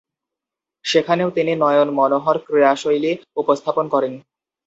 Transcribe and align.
সেখানেও 0.85 1.29
তিনি 1.31 1.51
নয়ন 1.55 1.89
মনোহর 1.97 2.37
ক্রীড়াশৈলী 2.45 3.11
উপস্থাপন 3.37 3.85
করেন। 3.93 4.13